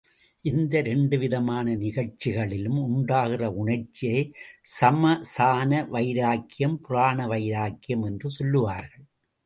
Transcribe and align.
இந்த 0.45 0.73
இரண்டுவிதமான 0.81 1.75
நிகழ்ச்சிகளிலும் 1.75 2.79
உண்டாகிற 2.87 3.51
உணர்ச்சியை 3.51 4.23
ஸ்மசான 4.79 5.85
வைராக்கியம், 5.89 6.77
புராண 6.81 7.27
வைராக்கியம் 7.27 8.03
என்று 8.03 8.29
சொல்லுவார்கள். 8.29 9.05